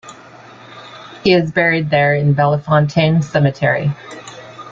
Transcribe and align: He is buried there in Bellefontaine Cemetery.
He 1.23 1.31
is 1.31 1.51
buried 1.51 1.91
there 1.91 2.15
in 2.15 2.33
Bellefontaine 2.33 3.21
Cemetery. 3.23 3.91